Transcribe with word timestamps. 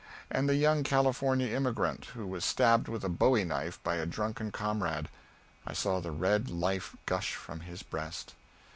And 0.31 0.49
the 0.49 0.55
young 0.55 0.81
California 0.81 1.53
emigrant 1.55 2.05
who 2.15 2.25
was 2.25 2.43
stabbed 2.43 2.87
with 2.87 3.03
a 3.03 3.07
bowie 3.07 3.43
knife 3.43 3.79
by 3.83 3.97
a 3.97 4.07
drunken 4.07 4.49
comrade: 4.51 5.09
I 5.67 5.73
saw 5.73 5.99
the 5.99 6.09
red 6.09 6.49
life 6.49 6.95
gush 7.05 7.35
from 7.35 7.59
his 7.59 7.83
breast. 7.83 8.33